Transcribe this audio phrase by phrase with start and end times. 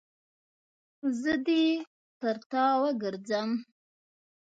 [1.19, 1.65] زه دې
[2.19, 3.49] تر تا وګرځم.